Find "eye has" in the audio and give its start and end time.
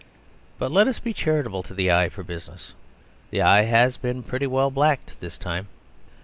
3.43-3.97